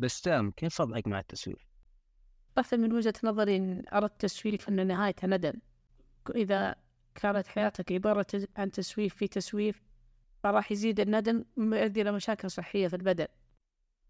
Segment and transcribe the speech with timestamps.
[0.00, 1.66] بسام كيف وضعك مع التسويف؟
[2.58, 5.52] أصلا من وجهة نظري إن أردت تسويف أن نهايته ندم.
[6.34, 6.76] إذا
[7.14, 8.26] كانت حياتك عبارة
[8.56, 9.82] عن تسويف في تسويف
[10.42, 13.26] فراح يزيد الندم ويؤدي إلى مشاكل صحية في البدن.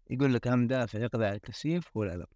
[0.09, 2.27] يقول لك أهم دافع يقضي على التسويف هو الألم.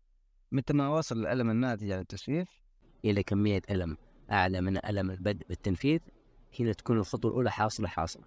[0.51, 2.61] متى ما وصل الألم الناتج عن التسويف
[3.05, 3.97] إلى كمية ألم
[4.31, 5.99] أعلى من ألم البدء بالتنفيذ
[6.59, 8.25] هنا تكون الخطوة الأولى حاصلة حاصلة.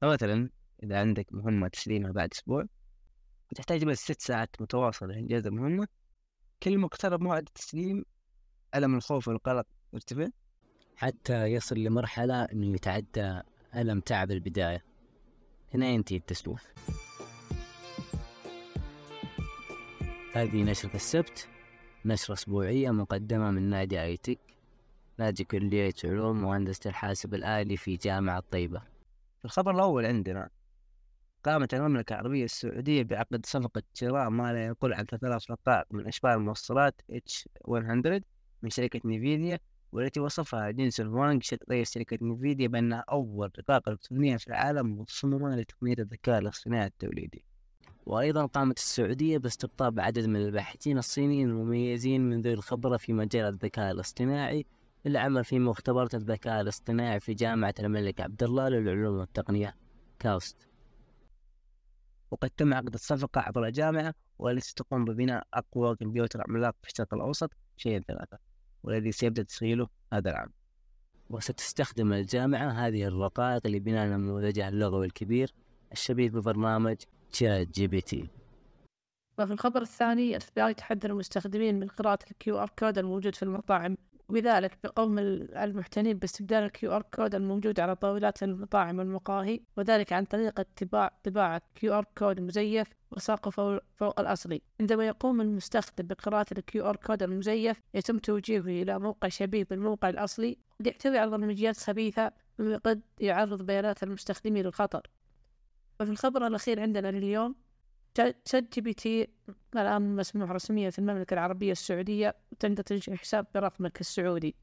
[0.00, 0.50] فمثلا
[0.82, 2.66] إذا عندك مهمة تسليمها بعد أسبوع
[3.54, 5.88] وتحتاج بس ست ساعات متواصلة لإنجاز المهمة
[6.62, 8.04] كل ما اقترب موعد التسليم
[8.74, 10.28] ألم الخوف والقلق يرتفع
[10.96, 13.40] حتى يصل لمرحلة إنه يتعدى
[13.74, 14.84] ألم تعب البداية.
[15.74, 16.74] هنا ينتهي التسويف
[20.32, 21.48] هذه نشرة السبت.
[22.04, 24.38] نشرة أسبوعية مقدمة من نادي آيتك
[25.18, 28.82] نادي كلية علوم وهندسة الحاسب الآلي في جامعة طيبة
[29.44, 30.50] الخبر الأول عندنا
[31.44, 36.34] قامت المملكة العربية السعودية بعقد صفقة شراء ما لا يقل عن ثلاث رقائق من أشباه
[36.34, 38.22] الموصلات H100
[38.62, 39.58] من شركة نيفيديا
[39.92, 45.94] والتي وصفها جينسون وانغ رئيس شركة نيفيديا بأنها أول رقاقة إلكترونية في العالم مصممة لتقنية
[45.98, 47.44] الذكاء الاصطناعي التوليدي.
[48.06, 53.90] وأيضا قامت السعودية باستقطاب عدد من الباحثين الصينيين المميزين من ذوي الخبرة في مجال الذكاء
[53.92, 54.66] الاصطناعي
[55.04, 59.76] للعمل في مختبرات الذكاء الاصطناعي في جامعة الملك عبد الله للعلوم والتقنية.
[60.18, 60.73] كاوست.
[62.34, 67.50] وقد تم عقد الصفقة عبر الجامعة والتي تقوم ببناء أقوى كمبيوتر عملاق في الشرق الأوسط
[67.76, 68.38] شاهين ثلاثة
[68.82, 70.50] والذي سيبدأ تشغيله هذا العام.
[71.30, 75.54] وستستخدم الجامعة هذه الرقائق لبناء نموذجها اللغوي الكبير
[75.92, 76.96] الشبيه ببرنامج
[77.32, 78.28] ChatGPT
[79.38, 83.96] وفي الخبر الثاني ال FBI تحذر المستخدمين من قراءة ال QR code الموجود في المطاعم.
[84.28, 90.60] وبذلك يقوم المحتالين باستبدال ال QR code الموجود على طاولات المطاعم والمقاهي وذلك عن طريق
[90.60, 97.22] اتباع طباعة QR code مزيف ولصقه فوق الأصلي عندما يقوم المستخدم بقراءة ال QR code
[97.22, 103.00] المزيف يتم توجيهه إلى موقع شبيه بالموقع الأصلي قد يحتوي على برمجيات خبيثة مما قد
[103.20, 105.02] يعرض بيانات المستخدمين للخطر.
[106.00, 107.54] وفي الخبر الأخير عندنا لليوم
[108.44, 109.28] ChatGPT
[109.76, 114.54] الآن مسموح رسميا في المملكة العربية السعودية وتقدر تنشئ حساب برقمك السعودي.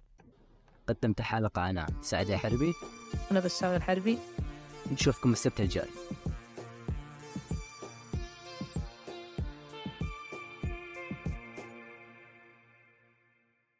[0.88, 2.74] قدمت حلقة أنا سعد الحربي
[3.32, 4.18] أنا بسام الحربي
[4.92, 5.88] نشوفكم السبت الجاي.